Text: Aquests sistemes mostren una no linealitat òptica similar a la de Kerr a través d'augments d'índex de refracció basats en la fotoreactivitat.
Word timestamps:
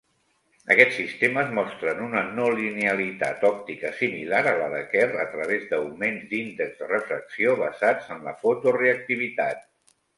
Aquests 0.75 0.95
sistemes 0.99 1.51
mostren 1.57 2.01
una 2.05 2.23
no 2.39 2.47
linealitat 2.61 3.45
òptica 3.51 3.93
similar 4.01 4.41
a 4.55 4.57
la 4.63 4.73
de 4.73 4.81
Kerr 4.97 5.23
a 5.27 5.29
través 5.37 5.71
d'augments 5.75 6.27
d'índex 6.35 6.77
de 6.83 6.93
refracció 6.97 7.57
basats 7.65 8.15
en 8.19 8.31
la 8.31 8.39
fotoreactivitat. 8.45 9.67